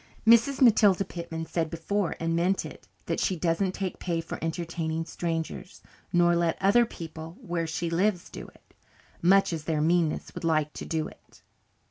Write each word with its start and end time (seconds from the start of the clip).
"Mrs. 0.25 0.61
Matilda 0.63 1.05
Pitman 1.05 1.45
said 1.45 1.69
before 1.69 2.15
and 2.19 2.35
meant 2.35 2.65
it 2.65 2.87
that 3.05 3.19
she 3.19 3.35
doesn't 3.35 3.73
take 3.73 3.99
pay 3.99 4.19
for 4.19 4.39
entertaining 4.43 5.05
strangers, 5.05 5.83
nor 6.11 6.35
let 6.35 6.57
other 6.59 6.87
people 6.87 7.37
where 7.39 7.67
she 7.67 7.87
lives 7.91 8.27
do 8.27 8.47
it, 8.47 8.73
much 9.21 9.53
as 9.53 9.65
their 9.65 9.79
meanness 9.79 10.33
would 10.33 10.43
like 10.43 10.73
to 10.73 10.85
do 10.85 11.07
it." 11.07 11.43